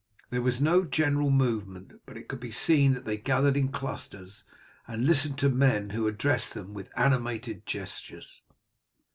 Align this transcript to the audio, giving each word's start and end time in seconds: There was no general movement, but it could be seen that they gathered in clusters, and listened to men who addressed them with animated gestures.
There 0.31 0.41
was 0.41 0.59
no 0.59 0.83
general 0.83 1.29
movement, 1.29 2.01
but 2.07 2.17
it 2.17 2.27
could 2.27 2.39
be 2.39 2.49
seen 2.49 2.93
that 2.95 3.05
they 3.05 3.17
gathered 3.17 3.55
in 3.55 3.67
clusters, 3.67 4.43
and 4.87 5.05
listened 5.05 5.37
to 5.37 5.47
men 5.49 5.91
who 5.91 6.07
addressed 6.07 6.55
them 6.55 6.73
with 6.73 6.89
animated 6.97 7.67
gestures. 7.67 8.41